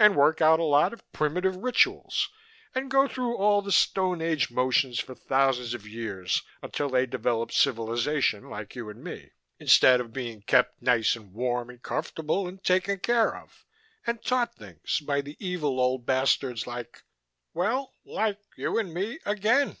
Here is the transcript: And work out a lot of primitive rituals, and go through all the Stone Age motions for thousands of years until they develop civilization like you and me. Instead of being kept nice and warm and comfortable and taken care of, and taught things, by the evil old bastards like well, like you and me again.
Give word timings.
And 0.00 0.16
work 0.16 0.40
out 0.40 0.58
a 0.58 0.64
lot 0.64 0.92
of 0.92 1.12
primitive 1.12 1.54
rituals, 1.54 2.28
and 2.74 2.90
go 2.90 3.06
through 3.06 3.36
all 3.36 3.62
the 3.62 3.70
Stone 3.70 4.20
Age 4.20 4.50
motions 4.50 4.98
for 4.98 5.14
thousands 5.14 5.74
of 5.74 5.86
years 5.86 6.42
until 6.60 6.88
they 6.88 7.06
develop 7.06 7.52
civilization 7.52 8.50
like 8.50 8.74
you 8.74 8.90
and 8.90 9.04
me. 9.04 9.30
Instead 9.60 10.00
of 10.00 10.12
being 10.12 10.42
kept 10.42 10.82
nice 10.82 11.14
and 11.14 11.32
warm 11.32 11.70
and 11.70 11.80
comfortable 11.80 12.48
and 12.48 12.64
taken 12.64 12.98
care 12.98 13.36
of, 13.36 13.64
and 14.04 14.24
taught 14.24 14.56
things, 14.56 14.98
by 15.06 15.20
the 15.20 15.36
evil 15.38 15.78
old 15.80 16.04
bastards 16.04 16.66
like 16.66 17.04
well, 17.54 17.92
like 18.04 18.40
you 18.56 18.76
and 18.76 18.92
me 18.92 19.20
again. 19.24 19.76